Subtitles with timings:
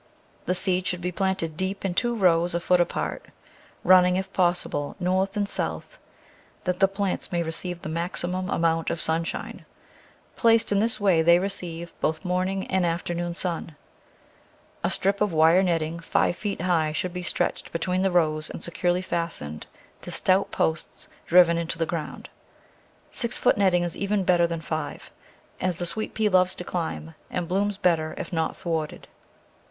[0.47, 3.27] The seed should be planted deep in two rows a foot apart,
[3.83, 5.99] running, if possible, north and south,
[6.63, 9.63] that the plants may receive the maximum amount of sunshine.
[10.35, 13.67] Placed in this way, they receive both morning and Digitized by Google Ten] annual* front
[13.67, 14.85] g>ert> «3 afternoon sun.
[14.85, 18.63] A strip of wire netting five feet high should be stretched between the rows and
[18.63, 19.67] securely fastened
[20.01, 22.27] to stout posts driven into the ground.
[23.11, 25.11] Six foot netting is even better than five,
[25.59, 29.07] as the Sweet pea loves to climb, and blooms better if not thwarted.